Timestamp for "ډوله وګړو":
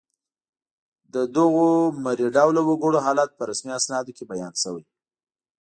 2.35-2.99